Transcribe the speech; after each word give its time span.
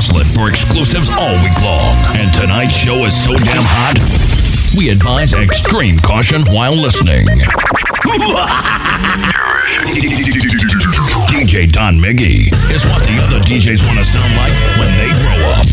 hustling 0.00 0.28
for 0.30 0.48
exclusives 0.48 1.10
all 1.10 1.34
week 1.44 1.60
long. 1.60 1.94
And 2.16 2.32
tonight's 2.32 2.72
show 2.72 3.04
is 3.04 3.12
so 3.12 3.36
damn 3.44 3.60
hot, 3.60 4.00
we 4.74 4.88
advise 4.88 5.34
extreme 5.34 5.98
caution 5.98 6.40
while 6.46 6.72
listening. 6.72 7.26
DJ 11.28 11.70
Don 11.70 11.96
Miggy 12.00 12.48
is 12.72 12.86
what 12.86 13.02
the 13.02 13.20
other 13.20 13.40
DJs 13.40 13.86
want 13.86 13.98
to 13.98 14.04
sound 14.06 14.34
like 14.36 14.54
when 14.78 14.96
they 14.96 15.12
grow 15.20 15.50
up. 15.52 15.66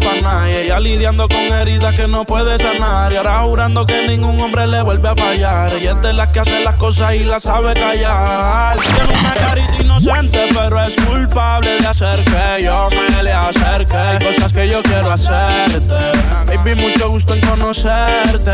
Ella 0.00 0.80
lidiando 0.80 1.28
con 1.28 1.36
heridas 1.52 1.94
que 1.94 2.06
no 2.06 2.24
puede 2.24 2.58
sanar 2.58 3.12
y 3.12 3.16
ahora 3.16 3.42
jurando 3.42 3.86
que 3.86 4.02
ningún 4.06 4.40
hombre 4.40 4.66
le 4.66 4.82
vuelve 4.82 5.08
a 5.08 5.14
fallar. 5.14 5.72
Ella 5.72 5.92
es 5.92 6.02
de 6.02 6.12
las 6.12 6.28
que 6.30 6.40
hace 6.40 6.60
las 6.60 6.76
cosas 6.76 7.14
y 7.14 7.24
las 7.24 7.42
sabe 7.42 7.74
callar. 7.74 8.76
Tiene 8.78 9.20
una 9.20 9.34
carita 9.34 9.76
inocente, 9.80 10.48
pero 10.52 10.84
es 10.84 10.96
culpable 10.96 11.78
de 11.78 11.86
hacer 11.86 12.24
que 12.24 12.64
yo 12.64 12.88
me 12.90 13.22
le 13.22 13.32
acerque. 13.32 13.96
Hay 13.96 14.26
cosas 14.26 14.52
que 14.52 14.68
yo 14.68 14.82
quiero 14.82 15.10
hacerte, 15.10 16.12
baby, 16.46 16.74
mucho 16.74 17.08
gusto 17.08 17.34
en 17.34 17.40
conocerte. 17.40 18.52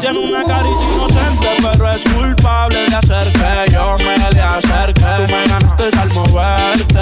Tiene 0.00 0.18
una 0.18 0.44
carita 0.44 0.82
inocente, 0.94 1.56
pero 1.62 1.92
es 1.92 2.04
culpable 2.04 2.86
de 2.86 2.96
hacer 2.96 3.32
que 3.32 3.72
yo 3.72 3.96
me 3.98 4.16
le 4.18 4.40
acerque. 4.40 5.02
Tú 5.02 5.32
me 5.32 5.46
ganaste 5.46 5.84
al 6.00 6.12
moverte, 6.12 7.00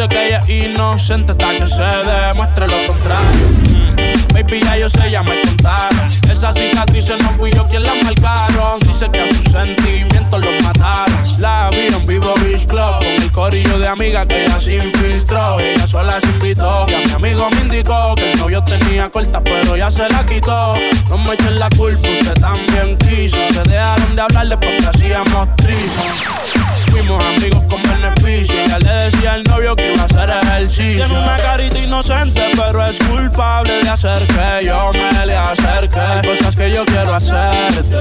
Dice 0.00 0.14
que 0.14 0.28
ella 0.28 0.42
es 0.48 0.64
inocente 0.64 1.32
hasta 1.32 1.56
que 1.58 1.68
se 1.68 1.82
demuestre 1.82 2.66
lo 2.68 2.86
contrario. 2.86 3.48
Mm. 3.68 4.32
Baby, 4.32 4.62
ya 4.64 4.78
yo 4.78 4.88
sé, 4.88 5.10
ya 5.10 5.22
me 5.22 5.42
contaron. 5.42 6.10
Esas 6.30 6.54
cicatrices 6.54 7.22
no 7.22 7.28
fui 7.32 7.50
yo 7.52 7.68
quien 7.68 7.82
las 7.82 8.02
marcaron. 8.02 8.80
Dice 8.80 9.10
que 9.10 9.20
a 9.20 9.28
sus 9.28 9.52
sentimientos 9.52 10.40
los 10.42 10.64
mataron. 10.64 11.36
La 11.38 11.68
vi 11.68 11.88
vivo 12.08 12.32
Beach 12.36 12.64
Club 12.64 12.96
con 12.96 13.04
el 13.04 13.30
corillo 13.30 13.78
de 13.78 13.88
amiga 13.88 14.24
que 14.24 14.46
ella 14.46 14.58
se 14.58 14.76
infiltró. 14.76 15.60
Ella 15.60 15.86
sola 15.86 16.18
se 16.18 16.28
invitó. 16.28 16.86
Y 16.88 16.94
a 16.94 17.00
mi 17.00 17.10
amigo 17.10 17.50
me 17.50 17.60
indicó 17.60 18.14
que 18.14 18.32
el 18.32 18.38
novio 18.38 18.64
tenía 18.64 19.10
corta, 19.10 19.42
pero 19.42 19.76
ya 19.76 19.90
se 19.90 20.08
la 20.08 20.24
quitó. 20.24 20.72
No 21.10 21.18
me 21.18 21.34
echen 21.34 21.58
la 21.58 21.68
culpa, 21.76 22.08
usted 22.08 22.40
también 22.40 22.96
quiso. 22.96 23.36
Se 23.52 23.62
dejaron 23.64 24.16
de 24.16 24.22
hablarle 24.22 24.56
porque 24.56 24.86
hacíamos 24.86 25.56
trizos. 25.56 26.59
Fuimos 27.00 27.24
amigos 27.24 27.64
con 27.66 27.82
beneficio. 27.82 28.62
Ya 28.66 28.78
le 28.78 28.92
decía 28.92 29.32
al 29.32 29.42
novio 29.44 29.74
que 29.74 29.90
iba 29.90 30.02
a 30.02 30.04
hacer 30.04 30.28
ejercicio. 30.28 31.06
Tiene 31.06 31.22
una 31.22 31.36
carita 31.38 31.78
inocente, 31.78 32.50
pero 32.54 32.86
es 32.86 32.98
culpable 32.98 33.82
de 33.82 33.88
hacer 33.88 34.26
que 34.26 34.66
yo 34.66 34.92
me 34.92 35.26
le 35.26 35.34
acerque. 35.34 35.98
Hay 35.98 36.28
cosas 36.28 36.54
que 36.54 36.70
yo 36.70 36.84
quiero 36.84 37.14
hacerte. 37.14 37.96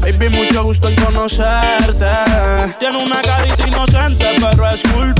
Baby, 0.00 0.28
mucho 0.28 0.64
gusto 0.64 0.90
en 0.90 0.96
conocerte. 0.96 2.10
Tiene 2.78 3.02
una 3.02 3.22
carita 3.22 3.66
inocente, 3.66 4.34
pero 4.38 4.70
es 4.70 4.82
culpable 4.82 5.11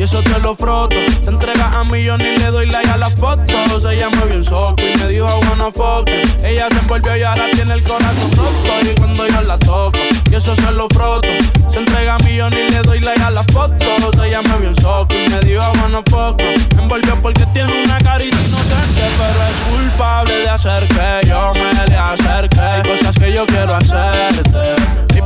y 0.00 0.02
eso 0.02 0.22
te 0.22 0.38
lo 0.38 0.54
froto, 0.54 0.96
te 1.20 1.28
entregas 1.28 1.74
a 1.74 1.84
mí, 1.84 2.02
yo 2.02 2.16
ni 2.16 2.24
le 2.24 2.46
doy 2.46 2.64
like 2.64 2.88
a 2.88 2.96
las 2.96 3.12
fotos. 3.16 3.84
Ella 3.84 4.08
me 4.08 4.24
vio 4.24 4.36
en 4.36 4.44
soco 4.44 4.76
y 4.78 4.98
me 4.98 5.08
dijo 5.08 5.28
una 5.52 5.70
foto. 5.70 6.10
Ella 6.42 6.68
se 6.70 6.78
envolvió 6.78 7.18
y 7.18 7.22
ahora 7.22 7.50
tiene 7.52 7.74
el 7.74 7.82
corazón 7.82 8.30
roto. 8.34 8.90
Y 8.90 8.94
cuando 8.98 9.26
yo 9.28 9.42
la 9.42 9.58
toco 9.58 9.98
y 10.30 10.34
eso 10.34 10.56
se 10.56 10.72
lo 10.72 10.88
froto, 10.88 11.28
se 11.68 11.80
entrega 11.80 12.14
a 12.14 12.18
mí, 12.20 12.34
yo 12.34 12.48
ni 12.48 12.70
le 12.70 12.80
doy 12.80 13.00
like 13.00 13.22
a 13.22 13.30
las 13.30 13.44
fotos. 13.48 14.18
Ella 14.24 14.40
me 14.40 14.58
vio 14.60 14.70
en 14.70 14.76
soco 14.76 15.14
y 15.14 15.28
me 15.28 15.40
dijo 15.40 15.70
una 15.84 16.02
foto. 16.08 16.44
Me 16.76 16.82
envolvió 16.82 17.20
porque 17.20 17.44
tiene 17.52 17.82
una 17.82 17.98
carita 17.98 18.38
inocente, 18.40 19.02
pero 19.18 19.50
es 19.50 19.82
culpable 19.82 20.34
de 20.34 20.48
hacer 20.48 20.88
que 20.88 21.28
yo 21.28 21.52
me 21.52 21.74
le 21.74 21.96
acerque. 21.98 22.58
Hay 22.58 22.82
cosas 22.84 23.14
que 23.16 23.34
yo 23.34 23.44
quiero 23.44 23.74
hacerte. 23.74 24.76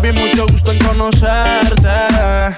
Baby, 0.03 0.19
mucho 0.19 0.47
gusto 0.49 0.73
en 0.73 0.79
conocerte. 0.79 2.04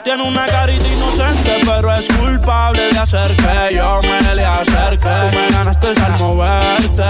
Tiene 0.02 0.22
una 0.22 0.46
carita 0.46 0.86
inocente, 0.86 1.60
pero 1.64 1.94
es 1.94 2.08
culpable 2.08 2.90
de 2.90 2.98
hacer 2.98 3.36
que 3.36 3.76
yo 3.76 4.00
me 4.02 4.20
le 4.34 4.44
acerque. 4.44 5.08
Tú 5.30 5.36
me 5.36 5.48
ganaste 5.48 5.88
al 5.88 6.18
moverte. 6.18 7.04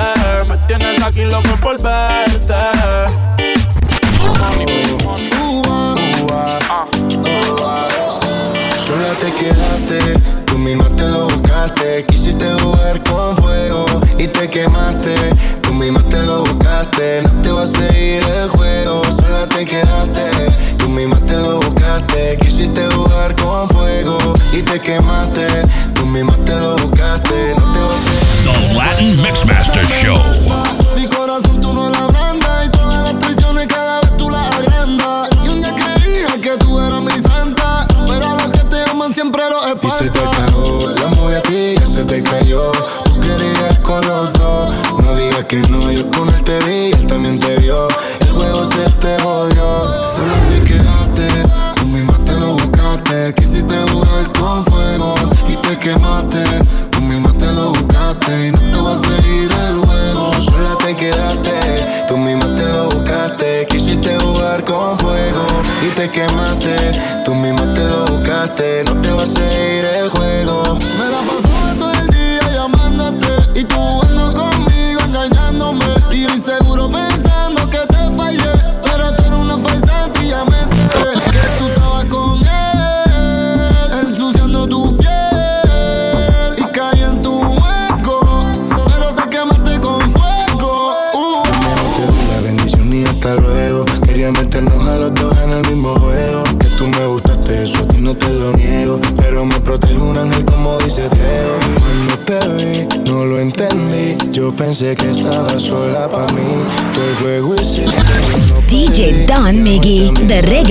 Me 0.48 0.58
tienes 0.66 1.02
aquí 1.02 1.24
loco 1.24 1.50
por 1.62 1.80
verte. 1.82 2.54
Sola 8.86 9.14
te 9.20 9.32
quedaste, 9.32 10.18
tú 10.46 10.58
misma 10.58 10.86
te 10.96 11.06
lo 11.06 11.28
buscaste. 11.28 12.04
Quisiste 12.06 12.52
jugar 12.60 13.02
con 13.04 13.36
fuego 13.36 13.86
y 14.18 14.26
te 14.28 14.48
quemaste 14.48 15.14
misma 15.78 16.00
te 16.08 16.22
lo 16.22 16.40
buscaste, 16.40 17.22
no 17.22 17.42
te 17.42 17.50
va 17.50 17.62
a 17.62 17.66
seguir 17.66 18.22
el 18.22 18.48
juego, 18.48 18.55
y 24.56 24.62
te 24.62 24.80
quemaste. 24.80 25.46
Tú 25.94 26.06
te 26.44 26.52
lo 26.52 26.76
buscaste, 26.76 27.54
no 27.58 27.72
te 27.72 27.80
va 27.80 27.94
a. 27.94 27.98
The 28.44 28.74
Latin 28.74 29.22
Mixmaster 29.22 29.86
Show. 29.86 30.85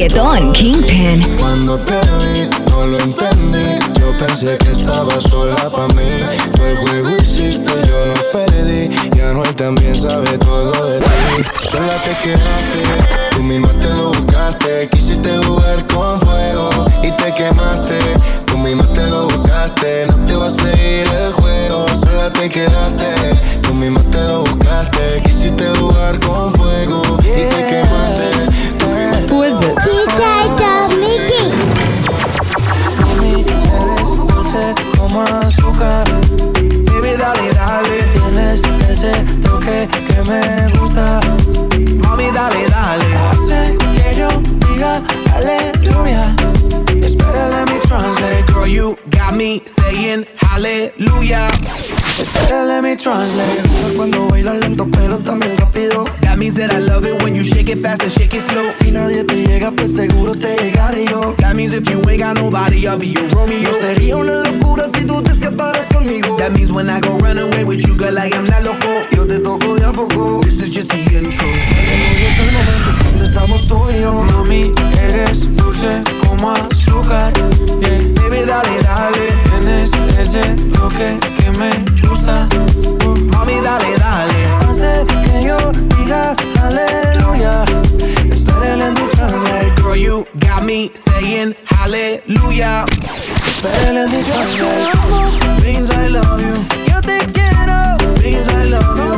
The 0.07 0.21
Reggaeton 0.21 0.53
Kingpin. 0.53 1.37
Cuando 1.39 1.79
te 1.79 1.93
vi, 1.93 2.47
no 2.69 2.85
lo 2.85 2.99
entendí. 2.99 3.79
Yo 3.99 4.11
pensé 4.19 4.55
que 4.59 4.71
estaba 4.71 5.19
sola 5.19 5.55
para 5.75 5.87
mí. 5.95 6.03
Tú 6.55 6.63
el 6.63 6.77
juego 6.77 7.09
hiciste, 7.19 7.71
yo 7.87 8.05
no 8.05 8.13
perdí. 8.31 8.89
Ya 9.15 9.33
no 9.33 9.43
él 9.43 9.55
también 9.55 9.99
sabe 9.99 10.37
todo 10.37 10.71
de 10.89 10.99
ti. 10.99 11.43
Sola 11.71 11.95
te 12.03 12.11
quedaste, 12.23 13.31
tú 13.31 13.43
misma 13.43 13.69
te 13.81 13.89
lo 13.89 14.09
buscaste. 14.09 14.89
Quisiste 14.89 15.37
jugar 15.43 15.85
con 15.87 16.19
fuego 16.19 16.69
y 17.01 17.11
te 17.11 17.33
quemaste. 17.33 17.97
Tú 18.45 18.57
misma 18.59 18.85
te 18.93 19.07
lo 19.07 19.23
buscaste, 19.23 20.05
no 20.05 20.25
te 20.27 20.35
va 20.35 20.47
a 20.47 20.51
seguir 20.51 21.07
el 21.07 21.33
juego. 21.33 21.87
Sola 21.95 22.31
te 22.31 22.47
quedaste, 22.47 23.14
fast 57.95 58.03
and 58.03 58.11
shake 58.11 58.33
it 58.33 58.41
slow. 58.41 58.71
Si 58.71 58.91
nadie 58.91 59.23
te 59.23 59.35
llega, 59.35 59.71
pues 59.71 59.93
seguro 59.93 60.33
te 60.33 60.55
llegaré 60.57 61.05
yo. 61.05 61.33
That 61.37 61.55
means 61.55 61.73
if 61.73 61.89
you 61.89 62.01
ain't 62.09 62.19
got 62.19 62.35
nobody, 62.35 62.87
I'll 62.87 62.97
be 62.97 63.07
your 63.07 63.27
Romeo. 63.29 63.71
Sería 63.81 64.17
una 64.17 64.43
locura 64.43 64.87
si 64.87 65.05
tú 65.05 65.21
te 65.21 65.31
escaparas 65.31 65.87
conmigo. 65.93 66.37
That 66.37 66.51
means 66.51 66.71
when 66.71 66.89
I 66.89 66.99
go 66.99 67.17
run 67.17 67.37
away 67.37 67.63
with 67.63 67.85
you, 67.85 67.95
girl, 67.95 68.17
I 68.17 68.29
am 68.33 68.47
not 68.47 68.63
loco. 68.63 69.07
Yo 69.11 69.25
te 69.25 69.39
toco 69.39 69.75
de 69.75 69.85
a 69.85 69.91
poco. 69.91 70.41
This 70.41 70.61
is 70.61 70.69
just 70.69 70.89
the 70.89 70.97
intro. 71.17 71.47
Hoy 71.47 72.23
es 72.25 72.39
el 72.39 72.51
momento 72.51 72.91
donde 73.03 73.25
estamos 73.25 73.67
tú 73.67 73.77
y 73.89 74.01
yo. 74.01 74.23
Mami, 74.23 74.73
eres 74.99 75.55
dulce 75.55 76.03
como 76.27 76.51
azúcar. 76.51 77.33
Yeah. 77.79 78.01
Baby, 78.15 78.45
dale, 78.45 78.81
dale. 78.83 79.33
Tienes 79.43 79.91
ese 80.19 80.43
toque 80.73 81.19
que 81.37 81.51
me 81.51 81.71
gusta. 82.07 82.47
Uh, 83.05 83.15
Mami, 83.15 83.61
dale, 83.61 83.97
dale. 83.97 84.45
Hace 84.61 85.05
que 85.07 85.45
yo 85.45 85.71
diga 85.97 86.35
aleluya. 86.61 87.84
Mi 88.75 89.07
translate. 89.13 89.75
Girl, 89.77 89.95
you 89.95 90.25
got 90.39 90.65
me 90.65 90.89
saying 90.89 91.55
hallelujah. 91.65 92.85
Mi 92.91 94.21
translate. 94.27 95.63
Means 95.63 95.89
I 95.89 96.07
love 96.09 96.41
you. 96.41 96.55
Yo 96.91 96.99
te 96.99 97.19
quiero. 97.31 97.97
Means 98.19 98.47
I 98.49 98.65
love 98.65 98.97
you. 98.97 99.14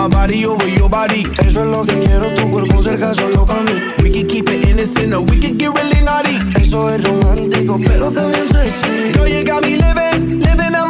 My 0.00 0.08
body 0.08 0.46
over 0.46 0.66
your 0.66 0.88
body? 0.88 1.26
Eso 1.44 1.60
es 1.60 1.66
lo 1.66 1.84
que 1.84 1.98
quiero, 2.00 2.34
tu 2.34 2.50
cuerpo 2.50 2.82
cerca 2.82 3.12
solo 3.14 3.44
para 3.44 3.60
mí. 3.60 3.72
We 4.02 4.10
can 4.10 4.26
keep 4.26 4.48
it 4.48 4.66
innocent 4.66 5.12
or 5.12 5.22
we 5.22 5.38
can 5.38 5.58
get 5.58 5.74
really 5.74 6.00
naughty. 6.02 6.38
Eso 6.58 6.88
es 6.88 7.02
romántico, 7.04 7.78
pero 7.84 8.10
también 8.10 8.46
sexy. 8.46 9.12
Girl, 9.12 9.28
you 9.28 9.44
got 9.44 9.62
me 9.62 9.76
living, 9.76 10.40
living 10.40 10.74
out 10.74 10.89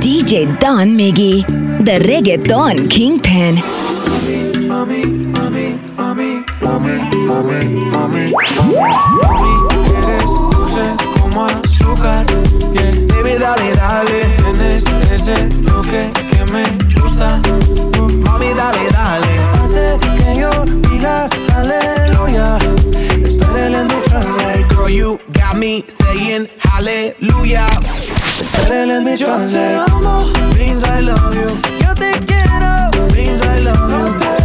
DJ 0.00 0.58
Don 0.60 0.96
Miggy, 0.96 1.42
the 1.84 1.98
Reggaeton 2.04 2.90
Kingpin. 2.90 3.56
eres. 10.08 10.30
Baby, 13.08 13.38
dale, 13.38 13.74
dale. 13.74 14.18
Tienes 14.36 14.84
que 16.30 16.44
me 16.52 16.64
gusta. 17.00 17.40
Mami, 18.24 18.54
dale, 18.54 18.90
dale. 18.92 19.48
Translate. 24.08 24.68
Girl, 24.68 24.88
you 24.88 25.18
got 25.32 25.56
me 25.56 25.84
saying 25.86 26.48
hallelujah. 26.58 27.70
Estaré 28.40 28.82
en 28.96 29.04
mi 29.04 29.16
yo 29.16 29.36
te 29.50 29.74
amo, 29.74 30.24
Means 30.56 30.82
I 30.84 31.02
love 31.02 31.34
you. 31.34 31.48
Yo 31.84 31.94
te 31.94 32.12
quiero. 32.24 32.90
Means 33.12 33.40
I 33.42 33.60
love 33.60 34.22
you. 34.22 34.37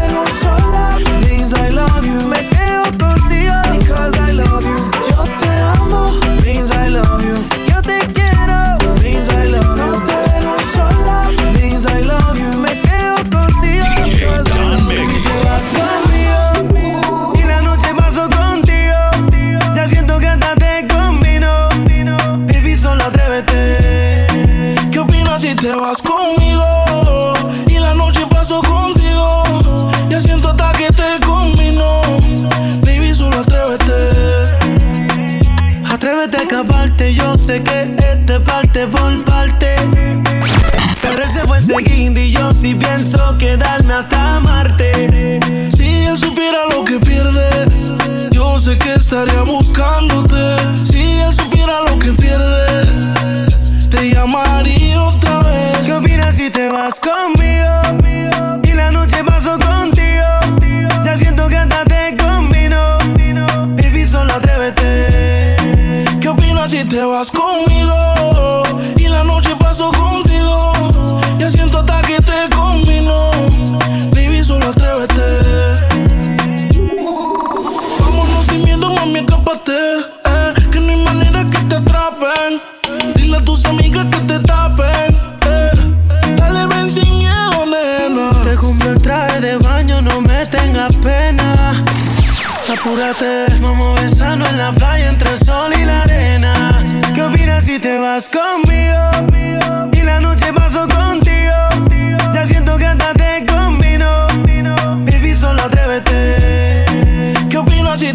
Te 66.94 67.04
vas 67.06 67.32
conmigo? 67.32 67.73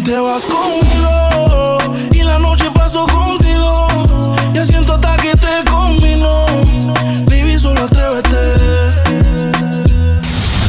Te 0.09 0.19
vas 0.19 0.43
conmigo? 0.45 1.77
Y 2.11 2.23
la 2.23 2.39
noche 2.39 2.65
paso 2.73 3.05
contigo. 3.05 3.87
Ya 4.53 4.65
siento 4.65 4.93
hasta 4.93 5.15
que 5.17 5.33
te 5.33 5.69
combino. 5.69 6.45
Baby, 7.27 7.59
solo 7.59 7.83
atrévete. 7.83 8.39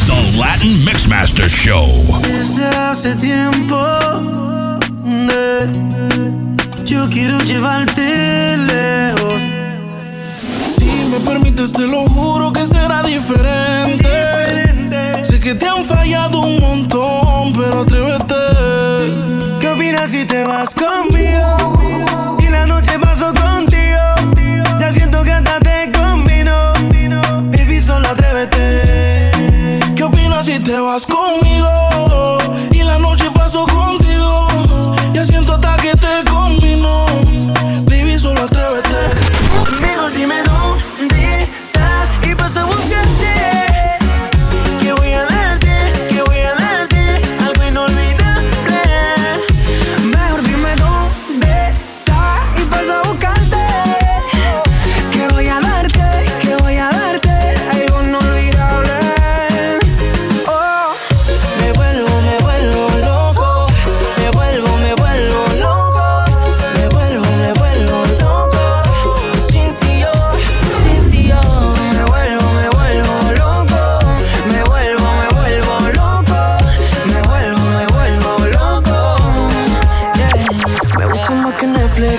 The 0.07 0.37
Latin 0.37 0.85
Mixmaster 0.85 1.49
Show. 1.49 1.89
Desde 2.21 2.67
hace 2.67 3.15
tiempo 3.15 3.77
yo 6.85 7.09
quiero 7.09 7.39
llevarte 7.41 8.59
lejos. 8.59 9.43
Si 10.77 10.91
me 11.11 11.19
permites, 11.21 11.73
te 11.73 11.87
lo 11.87 12.03
juro 12.11 12.53
que 12.53 12.67
será 12.67 13.03
diferente. 13.03 14.11
Sé 15.25 15.41
que 15.41 15.55
te 15.55 15.67
han 15.67 15.87
fallado 15.87 16.41
un 16.41 16.61
montón, 16.61 17.55
pero 17.55 17.83
atrévete. 17.83 18.40
Vas 20.45 20.75
conmigo? 20.75 21.10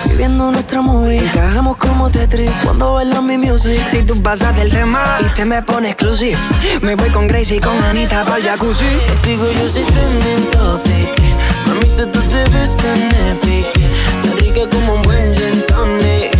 Netflix, 0.02 0.18
viendo 0.18 0.52
nuestra 0.52 0.82
movie. 0.82 1.18
Encajamos 1.18 1.78
como 1.78 2.10
Tetris 2.10 2.52
cuando 2.64 2.94
bailan 2.94 3.26
mi 3.26 3.38
music. 3.38 3.82
Si 3.88 4.04
tú 4.04 4.22
pasas 4.22 4.56
del 4.56 4.72
tema 4.72 5.04
y 5.20 5.34
te 5.36 5.46
me 5.46 5.62
pones 5.62 5.92
exclusive, 5.92 6.38
me 6.82 6.96
voy 6.96 7.10
con 7.10 7.28
Gracie 7.28 7.58
y 7.58 7.60
con 7.60 7.78
Anita 7.84 8.24
para 8.26 8.42
jacuzzi. 8.42 8.86
Contigo 9.08 9.46
yo 9.46 9.70
soy 9.72 9.84
trending 9.84 10.50
topic. 10.52 11.22
Mamita, 11.68 12.12
tú 12.12 12.20
te 12.22 12.44
ves 12.52 12.78
tan 12.78 13.02
epic. 13.28 13.68
Tan 14.24 14.38
rica 14.38 14.70
como 14.70 14.94
un 14.96 15.02
buen 15.04 15.34
gin 15.36 15.64
tonic. 15.68 16.32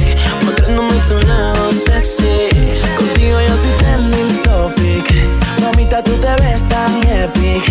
Mostrándome 0.46 0.94
tu 1.08 1.20
lado 1.28 1.72
sexy. 1.72 2.50
Contigo 2.98 3.40
yo 3.42 3.56
soy 3.56 3.74
trending 3.80 4.44
topic. 4.44 5.62
Mamita, 5.62 6.04
tú 6.04 6.12
te 6.18 6.32
ves 6.42 6.68
tan 6.68 7.02
epic. 7.04 7.64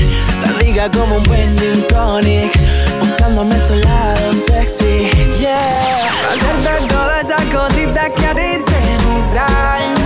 Tan 0.43 0.59
rica 0.61 0.91
como 0.91 1.17
un 1.17 1.25
buen 1.25 1.59
gin 1.59 1.87
tonic. 1.89 2.53
Mostrándome 2.99 3.57
tu 3.67 3.75
lado 3.77 4.33
sexy. 4.47 5.20
yeah. 5.51 6.11
Ma 6.23 6.37
guarda 6.39 6.75
cosa 6.95 7.37
così 7.53 7.91
da 7.93 8.11
cadente 8.11 8.79
mi 9.05 9.21
stai 9.21 10.00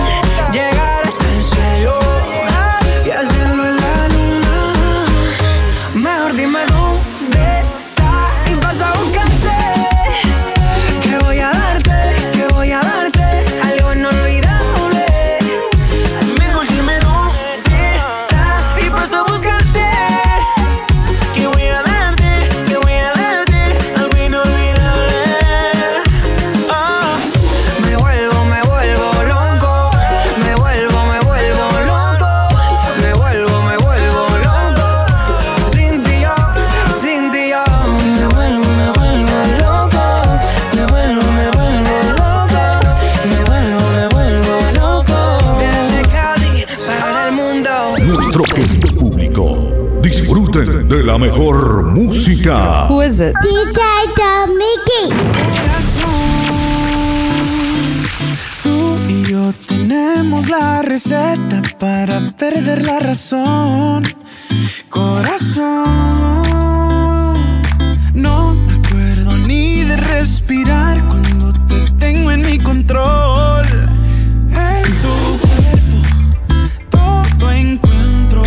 Tenemos 59.53 60.49
la 60.49 60.81
receta 60.81 61.61
para 61.79 62.31
perder 62.31 62.83
la 62.83 62.99
razón. 62.99 64.03
Corazón, 64.89 65.85
no 68.15 68.55
me 68.55 68.73
acuerdo 68.73 69.37
ni 69.37 69.83
de 69.83 69.97
respirar 69.97 71.03
cuando 71.05 71.53
te 71.67 71.91
tengo 71.99 72.31
en 72.31 72.41
mi 72.41 72.57
control. 72.57 73.67
En 74.49 74.83
tu 75.03 75.37
cuerpo 75.45 76.01
todo 76.89 77.51
encuentro, 77.51 78.41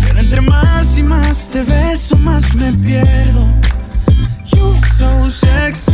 pero 0.00 0.18
entre 0.18 0.40
más 0.40 0.96
y 0.96 1.02
más 1.02 1.50
te 1.50 1.62
beso, 1.62 2.16
más 2.16 2.54
me 2.54 2.72
pierdo. 2.72 3.46
You 4.46 4.74
so 4.96 5.28
sexy. 5.28 5.93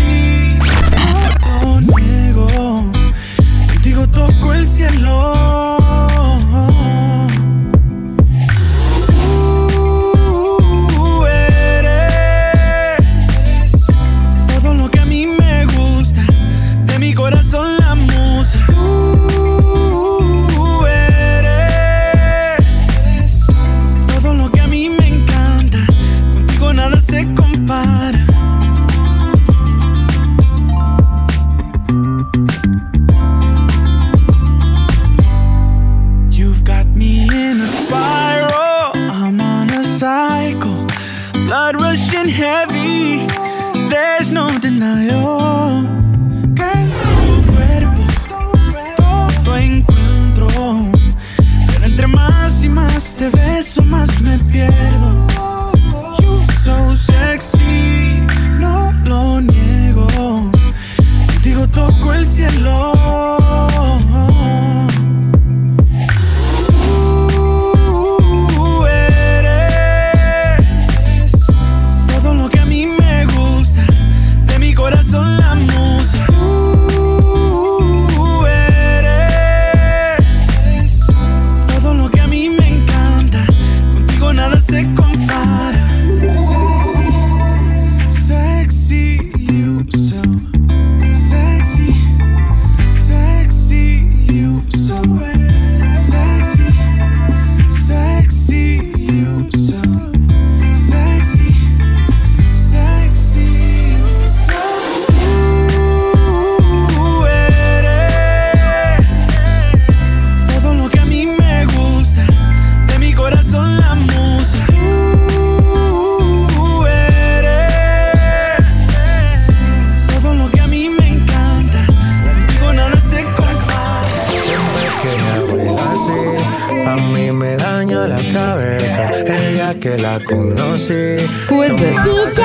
la 130.11 130.25
conocí. 130.25 131.17
Who 131.49 131.63
is 131.63 131.81
it? 131.81 131.97
DJ 132.05 132.43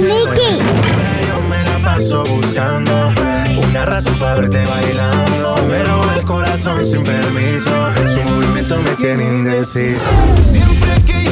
Mickey. 0.00 0.58
Yo 1.28 1.40
me 1.48 1.62
la 1.64 1.78
paso 1.84 2.24
buscando 2.24 3.12
una 3.68 3.84
razón 3.84 4.18
para 4.18 4.40
verte 4.40 4.64
bailando. 4.66 5.56
Me 5.68 5.82
roba 5.84 6.16
el 6.16 6.24
corazón 6.24 6.84
sin 6.84 7.04
permiso. 7.04 7.70
Su 8.08 8.20
movimiento 8.22 8.80
me 8.82 8.90
tiene 8.96 9.24
indeciso. 9.24 10.08
Siempre 10.50 10.90
que 11.06 11.27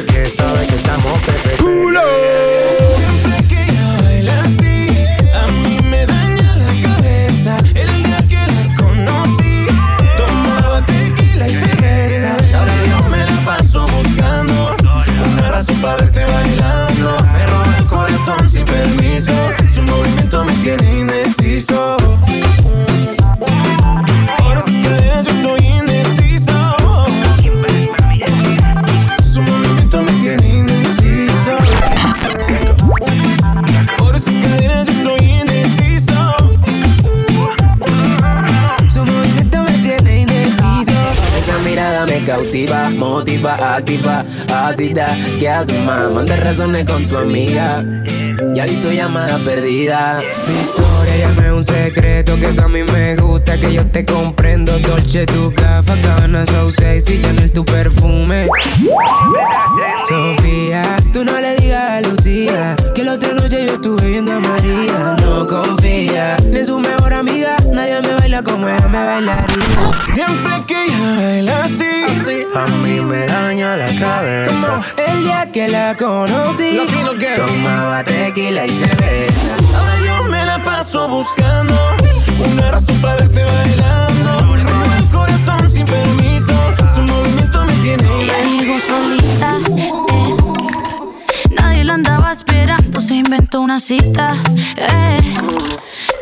porque 0.00 0.26
sabe 0.26 0.66
que 0.66 0.76
estamos 0.76 1.20
PPP. 1.20 2.29
Motiva, 43.20 43.76
activa 43.76 44.24
Así 44.52 44.94
¿qué 45.38 45.48
haces, 45.48 45.84
más? 45.84 46.10
Manda 46.10 46.36
razones 46.36 46.84
con 46.86 47.06
tu 47.06 47.16
amiga. 47.16 47.84
Ya 48.54 48.64
vi 48.64 48.76
tu 48.76 48.90
llamada 48.90 49.38
perdida. 49.38 50.22
Victoria, 51.10 51.28
llame 51.28 51.52
un 51.52 51.62
secreto 51.62 52.36
que 52.36 52.60
a 52.60 52.68
mí 52.68 52.82
me 52.84 53.16
gusta, 53.16 53.56
que 53.56 53.72
yo 53.72 53.86
te 53.86 54.04
comprendo. 54.04 54.78
Dolce, 54.78 55.26
tu 55.26 55.52
café, 55.52 55.92
cabana, 56.02 56.46
so 56.46 56.70
sexy, 56.70 57.20
Chanel, 57.20 57.50
tu 57.50 57.64
perfume. 57.64 58.46
Sofía, 60.08 60.96
tú 61.12 61.24
no 61.24 61.40
le 61.40 61.56
digas 61.56 61.90
a 61.92 62.00
Lucía 62.00 62.76
que 62.94 63.04
la 63.04 63.14
otra 63.14 63.32
noche 63.32 63.66
yo 63.66 63.74
estuve 63.74 64.08
viendo 64.08 64.32
a 64.32 64.40
María. 64.40 65.16
No 65.22 65.46
confía, 65.46 66.36
ni 66.50 66.64
su 66.64 66.78
mejor 66.78 67.12
amiga, 67.12 67.56
nadie 67.72 68.00
me 68.02 68.14
baila 68.14 68.42
como 68.42 68.68
ella 68.68 68.88
me 68.88 69.04
bailaría. 69.04 69.46
Siempre 70.14 70.52
que 70.66 70.84
ella 70.86 71.16
baila 71.16 71.64
así, 71.64 72.46
a 72.54 72.66
mí 72.82 73.00
me 73.00 73.26
daña 73.26 73.76
la 73.76 73.86
cabeza. 73.86 74.50
Como 74.50 74.82
el 75.06 75.24
día 75.24 75.50
que 75.52 75.68
la 75.68 75.96
conocí, 75.96 76.78
tomaba 77.36 78.04
tequila 78.04 78.66
y 78.66 78.68
cerveza. 78.68 79.56
Ahora 79.76 79.94
yo 80.04 80.29
paso 80.90 81.08
buscando 81.08 81.74
una 82.52 82.70
razón 82.72 83.00
para 83.00 83.16
verte 83.16 83.44
bailando. 83.44 84.54
Me 84.54 84.64
roba 84.64 84.98
el 84.98 85.08
corazón 85.08 85.70
sin 85.70 85.86
permiso, 85.86 86.52
su 86.92 87.02
movimiento 87.02 87.64
me 87.64 87.72
tiene. 87.74 88.08
Ella 88.24 88.80
solita, 88.80 89.58
eh. 89.76 89.92
nadie 91.50 91.84
la 91.84 91.94
andaba 91.94 92.32
esperando, 92.32 93.00
se 93.00 93.14
inventó 93.14 93.60
una 93.60 93.78
cita. 93.78 94.34
Eh. 94.76 95.36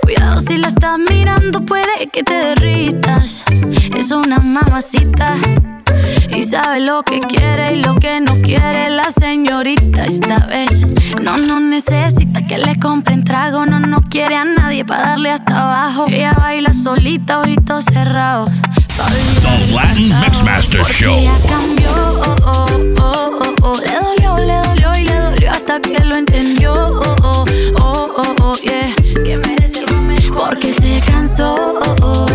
Cuidado 0.02 0.40
si 0.42 0.58
la 0.58 0.68
estás 0.68 0.98
mirando, 1.10 1.62
puede 1.62 2.08
que 2.12 2.22
te 2.22 2.34
derritas. 2.34 3.44
Es 3.96 4.10
una 4.10 4.38
mamacita. 4.38 5.36
Y 6.34 6.42
sabe 6.42 6.80
lo 6.80 7.02
que 7.02 7.20
quiere 7.20 7.76
y 7.76 7.82
lo 7.82 7.96
que 7.96 8.20
no 8.20 8.34
quiere 8.42 8.90
la 8.90 9.10
señorita 9.10 10.04
esta 10.04 10.40
vez. 10.46 10.86
No, 11.22 11.36
no 11.36 11.60
necesita 11.60 12.46
que 12.46 12.58
le 12.58 12.78
compren 12.78 13.24
trago, 13.24 13.66
no, 13.66 13.80
no 13.80 14.02
quiere 14.08 14.36
a 14.36 14.44
nadie 14.44 14.84
para 14.84 15.10
darle 15.10 15.30
hasta 15.30 15.62
abajo. 15.62 16.06
Ella 16.08 16.34
baila 16.34 16.72
solita, 16.72 17.40
ojitos 17.40 17.84
cerrados. 17.84 18.52
The 18.98 19.72
Latin 19.74 20.20
Mixmaster 20.20 20.84
Show. 20.84 21.16
Ella 21.16 21.34
cambió, 21.48 21.90
oh, 21.90 22.34
oh, 22.44 22.66
oh, 23.00 23.38
oh, 23.40 23.54
oh. 23.62 23.80
Le 23.80 23.94
dolió, 24.00 24.38
le 24.38 24.54
dolió 24.68 24.92
y 25.00 25.04
le 25.04 25.14
dolió 25.20 25.50
hasta 25.52 25.80
que 25.80 26.04
lo 26.04 26.16
entendió, 26.16 26.72
oh, 26.74 27.14
oh, 27.22 27.44
oh, 27.80 28.10
oh, 28.16 28.34
oh 28.42 28.54
yeah. 28.62 28.92
Que 29.24 29.36
merece 29.36 29.82
lo 29.86 30.00
mejor. 30.02 30.36
Porque 30.36 30.72
se 30.72 31.00
cansó, 31.10 31.54
oh, 31.54 31.94
oh, 32.02 32.26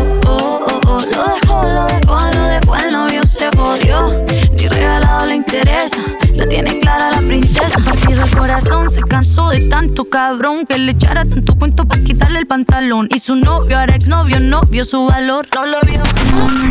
interesa, 5.45 5.97
la 6.35 6.47
tiene 6.47 6.79
clara 6.79 7.11
la 7.11 7.19
princesa. 7.19 7.77
Partido 7.79 8.23
el 8.23 8.37
corazón, 8.37 8.89
se 8.89 9.01
cansó 9.01 9.49
de 9.49 9.59
tanto 9.69 10.05
cabrón 10.05 10.65
que 10.65 10.77
le 10.77 10.91
echara 10.91 11.25
tanto 11.25 11.55
cuento 11.55 11.85
para 11.85 12.03
quitarle 12.03 12.39
el 12.39 12.47
pantalón. 12.47 13.07
Y 13.13 13.19
su 13.19 13.35
novio, 13.35 13.77
ahora 13.77 13.95
exnovio, 13.95 14.39
no 14.39 14.61
vio 14.63 14.85
su 14.85 15.05
valor. 15.05 15.47
No 15.53 15.65
lo 15.65 15.79
vio, 15.81 16.01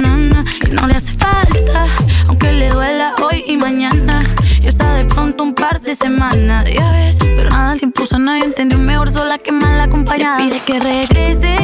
no, 0.03 0.17
no, 0.17 0.45
no 0.73 0.87
le 0.87 0.95
hace 0.95 1.13
falta, 1.13 1.87
aunque 2.27 2.53
le 2.53 2.71
duela 2.71 3.15
hoy 3.23 3.45
y 3.47 3.57
mañana. 3.57 4.21
Y 4.63 4.67
está 4.67 4.95
de 4.95 5.05
pronto 5.05 5.43
un 5.43 5.53
par 5.53 5.81
de 5.81 5.95
semanas, 5.95 6.67
ya 6.73 6.93
ves, 6.93 7.19
pero 7.21 7.51
nada, 7.51 7.73
el 7.73 7.79
tiempo 7.79 8.07
sana 8.07 8.39
y 8.39 8.43
entendió 8.43 8.79
mejor 8.79 9.11
sola 9.11 9.39
que 9.39 9.53
mal 9.53 9.81
acompañada. 9.81 10.39
Le 10.39 10.45
pide 10.45 10.65
que 10.65 10.81
regrese, 10.81 11.57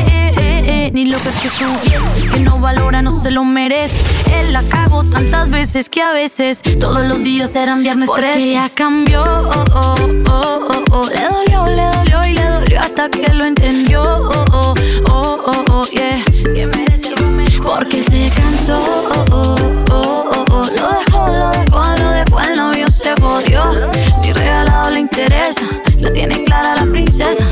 eh, 0.68 0.70
eh, 0.70 0.86
eh, 0.86 0.90
ni 0.92 1.06
lo 1.06 1.18
que 1.18 1.28
es 1.30 1.38
que 1.40 1.48
su 1.48 1.64
el 1.64 2.30
que 2.30 2.40
no 2.40 2.58
valora 2.60 3.02
no 3.02 3.10
se 3.10 3.30
lo 3.30 3.44
merece. 3.44 4.04
Él 4.40 4.52
la 4.52 4.62
cago 4.62 5.02
tantas 5.04 5.50
veces 5.50 5.88
que 5.88 6.02
a 6.02 6.12
veces 6.12 6.62
todos 6.78 7.04
los 7.06 7.22
días 7.22 7.56
eran 7.56 7.82
viernes 7.82 8.08
Porque 8.08 8.32
13. 8.32 8.52
ya 8.52 8.68
cambió, 8.68 9.22
oh, 9.22 9.64
oh, 9.74 9.94
oh, 10.30 10.68
oh, 10.70 10.84
oh. 10.92 11.08
le 11.08 11.22
dolió, 11.22 11.66
le 11.66 11.96
dolió 11.96 12.20
y 12.28 12.34
le 12.34 12.44
dolió 12.44 12.80
hasta 12.80 13.08
que 13.08 13.32
lo 13.32 13.44
entendió, 13.44 14.02
oh, 14.02 14.44
oh, 14.52 14.74
oh, 15.10 15.42
oh, 15.46 15.64
oh, 15.72 15.84
yeah. 15.86 16.22
Que 16.54 16.66
merece 16.66 17.10
lo 17.16 17.26
mejor. 17.28 17.78
Porque 17.78 18.02
se 18.02 18.30
cansó, 18.36 18.78
oh, 19.10 19.24
oh, 19.32 19.56
oh, 19.90 20.30
oh, 20.30 20.44
oh. 20.50 20.64
lo 20.64 20.90
dejó, 20.92 21.28
lo 21.28 21.50
dejó, 21.50 21.96
lo 21.96 22.10
dejó, 22.10 22.40
el 22.40 22.56
novio 22.56 22.88
se 22.88 23.14
jodió. 23.20 23.90
Ni 24.22 24.32
regalado 24.32 24.90
le 24.90 25.00
interesa, 25.00 25.62
la 25.98 26.12
tiene 26.12 26.44
clara 26.44 26.76
la 26.76 26.90
princesa. 26.90 27.44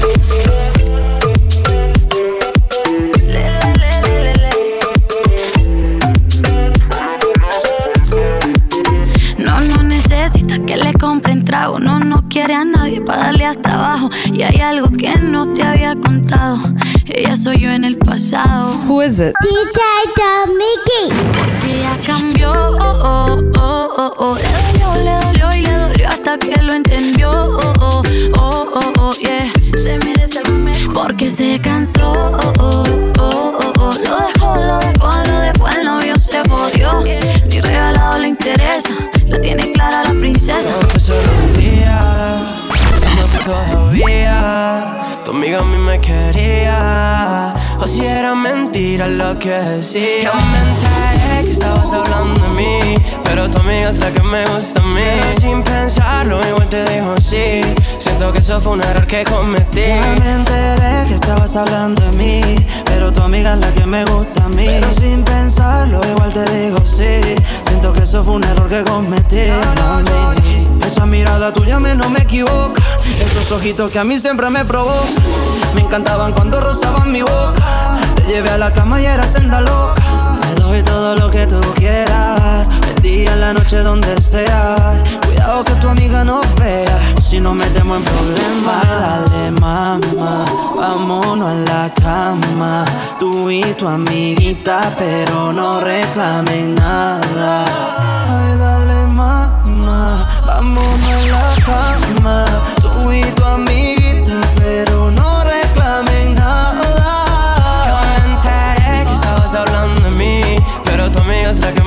Contado. 16.26 16.58
Ella 17.06 17.36
soy 17.36 17.60
yo 17.60 17.70
en 17.70 17.84
el 17.84 17.96
pasado. 17.96 18.78
Who 18.86 19.02
is 19.02 19.20
it? 19.20 19.34
DJ 19.40 19.80
Mickey. 20.48 21.16
Porque 21.32 21.78
ella 21.78 21.98
cambió. 22.04 22.52
Oh, 22.52 22.98
oh, 23.02 23.50
oh, 23.58 23.88
oh, 23.96 24.14
oh. 24.18 24.36
Le 24.36 24.82
dolió, 24.82 25.04
le 25.04 25.26
dolió 25.26 25.56
y 25.56 25.62
le 25.62 25.72
dolió 25.72 26.08
hasta 26.08 26.38
que 26.38 26.62
lo 26.62 26.72
entendió. 26.72 27.30
Oh, 27.30 27.72
oh, 27.80 28.02
oh, 28.38 28.68
oh, 28.74 28.92
oh, 29.00 29.12
yeah. 29.20 29.52
Se 29.82 29.98
merece 29.98 30.38
algo 30.40 30.58
mejor. 30.58 30.92
Porque 30.94 31.30
se 31.30 31.60
cansó. 31.60 32.12
Oh, 32.12 32.52
oh, 32.58 32.82
oh, 33.18 33.58
oh, 33.60 33.72
oh. 33.78 33.92
Lo 33.92 34.18
dejó, 34.18 34.56
lo 34.56 34.78
dejó, 34.78 35.24
lo 35.24 35.40
dejó. 35.40 35.68
El 35.68 35.84
novio 35.84 36.16
se 36.16 36.42
jodió. 36.48 37.02
Ni 37.02 37.60
regalado 37.60 38.18
le 38.18 38.28
interesa. 38.28 38.90
La 39.28 39.40
tiene 39.40 39.72
clara 39.72 40.04
la 40.04 40.10
princesa. 40.10 40.70
Solo 40.98 41.18
un 41.44 41.56
día, 41.56 42.42
si 42.98 43.14
no 43.14 43.26
sé 43.26 43.38
todavía. 43.44 45.05
Tu 45.26 45.32
amiga 45.32 45.58
a 45.58 45.62
mí 45.64 45.76
me 45.76 46.00
quería. 46.00 47.52
O 47.80 47.86
si 47.88 48.06
era 48.06 48.32
mentira 48.36 49.08
lo 49.08 49.36
que 49.36 49.50
decía. 49.50 50.22
Yo 50.22 50.32
me 50.34 50.58
enteré 50.58 51.05
que 51.44 51.50
estabas 51.50 51.92
hablando 51.92 52.40
de 52.46 52.54
mí. 52.54 52.96
Pero 53.24 53.50
tu 53.50 53.58
amiga 53.58 53.90
es 53.90 53.98
la 53.98 54.10
que 54.10 54.22
me 54.22 54.44
gusta 54.46 54.80
a 54.80 54.86
mí. 54.86 54.94
Pero 54.94 55.40
sin 55.40 55.62
pensarlo, 55.62 56.40
igual 56.48 56.68
te 56.68 56.84
digo 56.84 57.14
sí. 57.20 57.60
Siento 57.98 58.32
que 58.32 58.38
eso 58.38 58.60
fue 58.60 58.72
un 58.72 58.82
error 58.82 59.06
que 59.06 59.24
cometí. 59.24 59.80
Ya 59.86 60.16
me 60.18 60.32
enteré 60.32 61.06
que 61.08 61.14
estabas 61.14 61.56
hablando 61.56 62.02
de 62.02 62.16
mí. 62.16 62.66
Pero 62.84 63.12
tu 63.12 63.22
amiga 63.22 63.54
es 63.54 63.60
la 63.60 63.72
que 63.72 63.86
me 63.86 64.04
gusta 64.04 64.44
a 64.44 64.48
mí. 64.48 64.64
Pero 64.66 64.90
sin 64.92 65.22
pensarlo, 65.24 66.00
igual 66.06 66.32
te 66.32 66.44
digo 66.50 66.78
sí. 66.84 67.36
Siento 67.66 67.92
que 67.92 68.00
eso 68.00 68.22
fue 68.24 68.34
un 68.34 68.44
error 68.44 68.68
que 68.68 68.82
cometí. 68.84 69.46
mami. 69.48 70.86
Esa 70.86 71.04
mirada 71.04 71.52
tuya 71.52 71.80
me 71.80 71.94
no 71.94 72.08
me 72.08 72.20
equivoca. 72.20 72.82
Esos 73.20 73.50
ojitos 73.50 73.90
que 73.90 73.98
a 73.98 74.04
mí 74.04 74.18
siempre 74.18 74.48
me 74.50 74.64
provocan. 74.64 75.14
Me 75.74 75.80
encantaban 75.80 76.32
cuando 76.32 76.60
rozaban 76.60 77.10
mi 77.10 77.22
boca. 77.22 77.98
Te 78.14 78.22
llevé 78.22 78.50
a 78.50 78.58
la 78.58 78.72
cama 78.72 79.00
y 79.00 79.06
era 79.06 79.26
senda 79.26 79.60
loca. 79.60 80.05
Te 80.40 80.60
doy 80.60 80.82
todo 80.82 81.16
lo 81.16 81.30
que 81.30 81.46
tú 81.46 81.60
quieras. 81.74 82.68
El 82.88 83.02
día, 83.02 83.36
la 83.36 83.52
noche, 83.52 83.78
donde 83.78 84.20
sea. 84.20 85.02
Cuidado 85.26 85.64
que 85.64 85.74
tu 85.74 85.88
amiga 85.88 86.24
nos 86.24 86.44
vea, 86.56 87.14
si 87.20 87.40
nos 87.40 87.54
metemos 87.54 87.98
en 87.98 88.04
problemas. 88.04 88.86
Dale, 89.00 89.50
mamá, 89.60 90.44
vámonos 90.76 91.48
a 91.48 91.54
la 91.54 91.94
cama. 91.94 92.84
Tú 93.18 93.50
y 93.50 93.62
tu 93.74 93.86
amiguita, 93.86 94.94
pero 94.98 95.52
no 95.52 95.80
reclamen 95.80 96.74
nada. 96.74 97.64
Ay, 98.28 98.58
dale, 98.58 99.06
mamá, 99.06 100.28
vámonos 100.46 101.02
a 101.02 101.26
la 101.34 101.54
cama. 101.64 102.44
Tú 102.80 103.12
y 103.12 103.22
tu 103.22 103.44
amiguita, 103.44 104.40
pero 104.56 104.95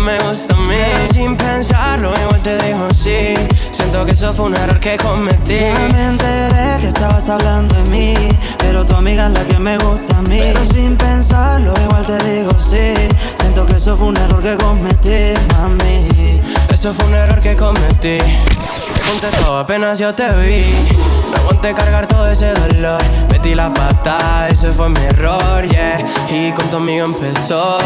me 0.09 0.17
gusta 0.27 0.55
a 0.55 0.57
mí. 0.57 0.75
Sin 1.13 1.35
pensarlo, 1.35 2.11
igual 2.21 2.41
te 2.41 2.57
digo 2.63 2.87
sí. 2.93 3.33
Siento 3.71 4.05
que 4.05 4.11
eso 4.11 4.33
fue 4.33 4.45
un 4.45 4.55
error 4.55 4.79
que 4.79 4.97
cometí. 4.97 5.59
Ya 5.59 5.89
me 5.93 6.05
enteré 6.05 6.79
que 6.79 6.87
estabas 6.87 7.29
hablando 7.29 7.75
de 7.75 7.89
mí, 7.89 8.13
pero 8.57 8.85
tu 8.85 8.95
amiga 8.95 9.27
es 9.27 9.33
la 9.33 9.43
que 9.43 9.59
me 9.59 9.77
gusta 9.77 10.17
a 10.17 10.21
mí. 10.23 10.39
Pero 10.39 10.65
sin 10.65 10.95
pensarlo, 10.95 11.73
igual 11.85 12.05
te 12.05 12.17
digo 12.23 12.51
sí. 12.57 12.93
Siento 13.39 13.65
que 13.65 13.73
eso 13.73 13.95
fue 13.95 14.07
un 14.07 14.17
error 14.17 14.41
que 14.41 14.55
cometí, 14.57 15.33
mami. 15.53 16.07
Eso 16.71 16.93
fue 16.93 17.05
un 17.05 17.13
error 17.13 17.39
que 17.41 17.55
cometí. 17.55 18.17
Te 18.17 19.01
conté 19.07 19.27
todo 19.41 19.59
apenas 19.59 19.99
yo 19.99 20.13
te 20.13 20.29
vi. 20.41 20.65
No 21.31 21.37
aguanté 21.41 21.73
cargar 21.73 22.07
todo 22.07 22.25
ese 22.31 22.51
dolor. 22.53 23.01
Metí 23.31 23.53
la 23.53 23.71
pata, 23.73 24.47
ese 24.49 24.71
fue 24.71 24.89
mi 24.89 25.01
error, 25.01 25.67
yeah. 25.67 26.03
Y 26.29 26.51
con 26.53 26.67
tu 26.69 26.77
amigo 26.77 27.05
empezó. 27.05 27.77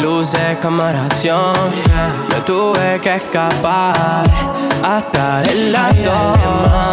Luces, 0.00 0.58
cámara, 0.60 1.04
acción. 1.06 1.54
Me 2.28 2.40
tuve 2.40 3.00
que 3.00 3.14
escapar 3.14 4.24
hasta 4.82 5.42
el 5.42 5.72
lado. 5.72 6.36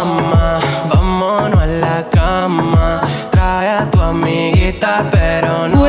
Mamá, 0.04 0.60
vámonos 0.88 1.62
a 1.62 1.66
la 1.66 2.08
cama. 2.10 3.00
Trae 3.30 3.70
a 3.70 3.90
tu 3.90 4.00
amiguita, 4.00 5.04
pero 5.10 5.68
no. 5.68 5.82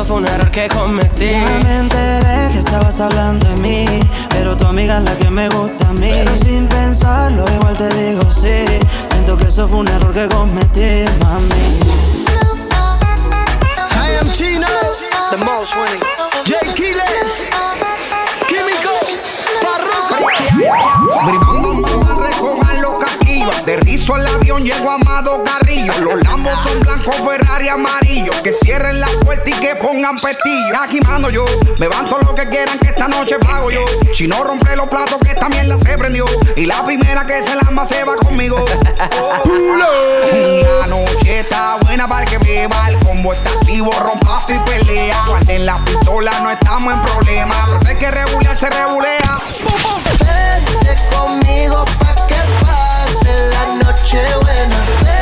Eso 0.00 0.08
fue 0.14 0.16
un 0.18 0.26
error 0.26 0.50
que 0.50 0.66
cometí. 0.68 1.28
Ya 1.28 1.60
me 1.62 1.76
enteré 1.78 2.50
que 2.52 2.58
estabas 2.58 3.00
hablando 3.00 3.46
de 3.48 3.56
mí, 3.56 3.86
pero 4.30 4.56
tu 4.56 4.66
amiga 4.66 4.96
es 4.98 5.04
la 5.04 5.14
que 5.16 5.30
me 5.30 5.48
gusta 5.50 5.88
a 5.88 5.92
mí. 5.92 6.08
Pero 6.10 6.34
sin 6.36 6.66
pensarlo, 6.68 7.44
igual 7.54 7.76
te 7.76 7.88
digo 7.94 8.22
sí. 8.30 8.64
Siento 9.08 9.36
que 9.36 9.44
eso 9.44 9.68
fue 9.68 9.80
un 9.80 9.88
error 9.88 10.12
que 10.12 10.26
cometí, 10.28 11.04
mami. 11.20 12.19
Blancos, 27.00 27.16
Ferrari 27.26 27.68
amarillo. 27.68 28.32
Que 28.42 28.52
cierren 28.52 29.00
la 29.00 29.08
puerta 29.24 29.48
y 29.48 29.52
que 29.54 29.76
pongan 29.76 30.16
pestillo. 30.16 30.76
Agimando 30.80 31.30
yo, 31.30 31.44
me 31.78 31.88
van 31.88 32.08
todo 32.08 32.20
lo 32.20 32.34
que 32.34 32.48
quieran 32.48 32.78
que 32.78 32.88
esta 32.88 33.08
noche 33.08 33.38
pago 33.38 33.70
yo. 33.70 33.84
Si 34.14 34.26
no 34.26 34.42
rompe 34.44 34.74
los 34.76 34.88
platos 34.88 35.18
que 35.20 35.30
esta 35.30 35.48
mierda 35.48 35.78
se 35.78 35.96
prendió. 35.98 36.24
Y 36.56 36.66
la 36.66 36.84
primera 36.84 37.26
que 37.26 37.42
se 37.42 37.54
la 37.54 37.60
se 37.86 38.04
va 38.04 38.16
conmigo. 38.16 38.56
La 40.80 40.86
noche 40.86 41.40
está 41.40 41.76
buena 41.82 42.06
para 42.06 42.24
que 42.26 42.38
beba. 42.38 42.88
El 42.88 42.98
combo 43.00 43.32
está 43.32 43.50
activo, 43.50 43.92
rompazo 43.92 44.52
y 44.52 44.58
pelea. 44.70 45.24
Cuando 45.26 45.52
en 45.52 45.66
la 45.66 45.82
pistola 45.84 46.40
no 46.40 46.50
estamos 46.50 46.92
en 46.92 47.02
problema. 47.02 47.78
Pero 47.78 47.88
hay 47.88 47.96
que 47.96 48.10
regular, 48.10 48.56
se 48.56 48.68
regulea. 48.68 49.38
Vente 50.18 50.96
conmigo 51.16 51.84
pa' 52.00 52.26
que 52.26 52.36
pase 52.66 53.46
la 53.48 53.66
noche 53.76 54.20
buena. 54.42 55.19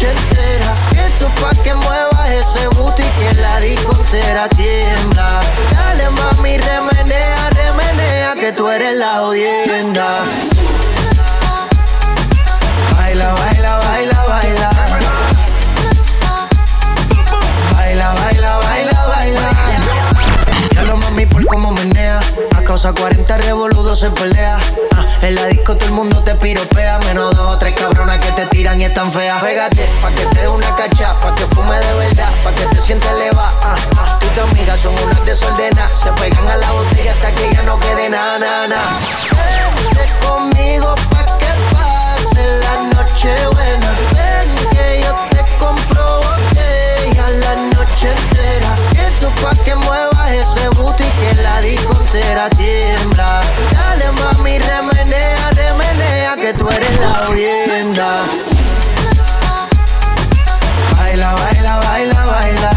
Noche 0.00 0.10
entera. 0.10 0.74
Tú 1.18 1.26
pa' 1.40 1.62
que 1.62 1.74
muevas 1.74 2.30
ese 2.30 2.66
booty 2.68 3.02
que 3.02 3.34
la 3.34 3.60
discotera 3.60 4.48
tiembla. 4.48 5.40
Dale 5.72 6.10
mami, 6.10 6.56
remenea, 6.56 7.50
remenea, 7.50 8.34
que 8.34 8.52
tú 8.52 8.68
eres 8.68 8.96
la 8.96 9.18
jodienda. 9.18 10.24
Baila, 12.96 13.32
baila, 13.34 13.76
baila, 13.76 14.24
baila. 14.28 14.70
Baila, 17.74 18.14
baila, 18.14 18.56
baila, 18.58 19.06
baila. 19.06 19.50
Ya 20.74 20.82
lo 20.82 20.96
mami 20.96 21.26
por 21.26 21.44
cómo 21.46 21.72
menea. 21.72 22.20
A 22.56 22.62
causa 22.62 22.92
40 22.92 23.38
revoludos 23.38 23.98
se 24.00 24.10
pelea. 24.10 24.58
En 25.22 25.34
la 25.34 25.46
disco 25.46 25.76
todo 25.76 25.86
el 25.86 25.92
mundo 25.92 26.22
te 26.22 26.34
piropea. 26.34 26.98
Menos 27.00 27.36
dos 27.36 27.54
o 27.54 27.58
tres 27.58 27.74
cabronas 27.74 28.18
que 28.18 28.32
te 28.32 28.46
tiran 28.46 28.80
y 28.80 28.84
están 28.84 29.12
feas. 29.12 29.42
Pégate, 29.42 29.86
pa' 30.00 30.10
que 30.10 30.24
te 30.26 30.40
dé 30.40 30.48
una 30.48 30.74
cacha, 30.76 31.14
pa' 31.20 31.34
que 31.34 31.44
fume 31.54 31.78
de 31.78 31.92
verdad, 31.94 32.30
pa' 32.42 32.52
que 32.52 32.64
te 32.66 32.80
sientas 32.80 33.12
eleva. 33.12 33.52
Ah, 33.62 33.76
ah, 33.98 34.18
tú 34.18 34.26
y 34.26 34.30
tu 34.30 34.40
amiga 34.40 34.76
son 34.78 34.94
unas 35.04 35.24
desordenadas. 35.26 35.92
Se 36.00 36.10
pegan 36.20 36.48
a 36.48 36.56
la 36.56 36.72
botella 36.72 37.12
hasta 37.12 37.32
que 37.32 37.54
ya 37.54 37.62
no 37.62 37.78
quede 37.80 38.08
nada, 38.08 38.66
nada. 38.66 38.82
Vente 39.76 40.12
conmigo 40.24 40.94
pa' 41.10 41.26
que 41.38 41.52
pase 41.70 42.58
la 42.64 42.74
noche 42.94 43.46
buena. 43.52 43.90
Ven 44.14 44.68
que 44.70 45.02
yo 45.02 45.14
te 45.30 45.56
compro 45.58 46.20
botella 46.22 47.28
la 47.28 47.54
noche 47.76 48.08
entera. 48.10 48.76
Tú 49.20 49.28
pa' 49.42 49.54
que 49.64 49.74
muevas 49.74 50.30
ese 50.30 50.68
booty 50.70 51.04
que 51.04 51.34
la 51.42 51.60
discotera 51.60 52.48
tiembla. 52.50 52.89
Tú 56.54 56.68
eres 56.68 57.00
la 57.00 57.14
jodienda. 57.26 58.24
Baila, 60.96 61.32
baila, 61.34 61.76
baila, 61.78 62.26
baila. 62.26 62.70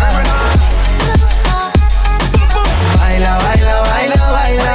Baila, 2.99 3.37
baila, 3.37 3.81
baila, 3.81 4.31
baila. 4.31 4.73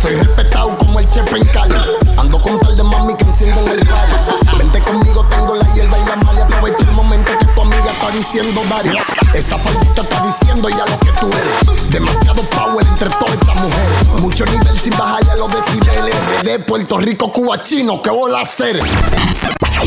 Soy 0.00 0.14
respetado 0.16 0.76
como 0.78 1.00
el 1.00 1.08
Chepe 1.08 1.36
en 1.36 1.46
Cali. 1.48 1.74
Ando 2.16 2.40
con 2.40 2.58
par 2.58 2.72
de 2.74 2.82
mami 2.82 3.16
que 3.16 3.24
encienden 3.24 3.68
el 3.68 3.86
party. 3.86 4.58
Vente 4.58 4.80
conmigo, 4.82 5.24
tengo 5.26 5.56
la 5.56 5.66
hierba 5.74 5.98
y 5.98 6.04
la 6.08 6.16
malla. 6.16 6.42
Aprovecha 6.42 6.84
el 6.84 6.92
momento 6.92 7.32
que 7.38 7.46
tu 7.46 7.62
amiga 7.62 7.90
está 7.90 8.10
diciendo 8.10 8.62
varias. 8.68 9.19
Esa 9.40 9.58
faldita 9.58 10.02
está 10.02 10.20
diciendo 10.20 10.68
ya 10.68 10.84
lo 10.84 11.00
que 11.00 11.10
tú 11.18 11.26
eres. 11.32 11.90
Demasiado 11.90 12.42
power 12.50 12.86
entre 12.86 13.08
todas 13.08 13.32
estas 13.40 13.56
mujeres. 13.56 14.06
Mucho 14.20 14.44
nivel 14.44 14.78
sin 14.78 14.94
bajarle 14.98 15.30
a 15.30 15.36
los 15.36 15.50
decibeles. 15.50 16.14
De 16.44 16.58
Puerto 16.58 16.98
Rico, 16.98 17.32
Cuba, 17.32 17.58
chino, 17.58 18.02
que 18.02 18.10
bola 18.10 18.42
hacer. 18.42 18.78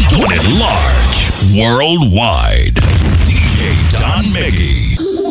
Doing 0.09 0.31
it 0.31 0.43
large, 0.57 1.31
worldwide. 1.55 2.81
DJ 3.27 3.75
Don 3.91 4.33
Miggy. 4.33 5.22